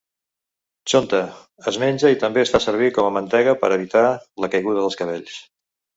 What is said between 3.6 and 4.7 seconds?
per evitar la